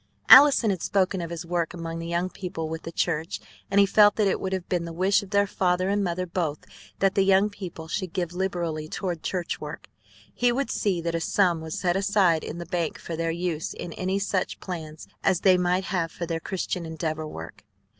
Allison 0.29 0.71
had 0.71 0.81
spoken 0.81 1.21
of 1.21 1.29
his 1.29 1.45
work 1.45 1.75
among 1.75 1.99
the 1.99 2.07
young 2.07 2.31
people 2.31 2.73
of 2.73 2.81
the 2.81 2.91
church, 2.91 3.39
and 3.69 3.79
he 3.79 3.85
felt 3.85 4.15
that 4.15 4.25
it 4.25 4.39
would 4.39 4.51
have 4.51 4.67
been 4.67 4.85
the 4.85 4.91
wish 4.91 5.21
of 5.21 5.29
their 5.29 5.45
father 5.45 5.89
and 5.89 6.03
mother 6.03 6.25
both 6.25 6.65
that 6.97 7.13
the 7.13 7.21
young 7.21 7.51
people 7.51 7.87
should 7.87 8.11
give 8.11 8.33
liberally 8.33 8.87
toward 8.89 9.21
church 9.21 9.61
work. 9.61 9.89
He 10.33 10.51
would 10.51 10.71
see 10.71 11.01
that 11.01 11.13
a 11.13 11.19
sum 11.21 11.61
was 11.61 11.79
set 11.79 11.95
aside 11.95 12.43
in 12.43 12.57
the 12.57 12.65
bank 12.65 12.97
for 12.97 13.15
their 13.15 13.29
use 13.29 13.75
in 13.75 13.93
any 13.93 14.17
such 14.17 14.59
plans 14.59 15.07
as 15.23 15.41
they 15.41 15.55
might 15.55 15.83
have 15.83 16.11
for 16.11 16.25
their 16.25 16.39
Christian 16.39 16.83
Endeavor 16.83 17.27
work. 17.27 17.63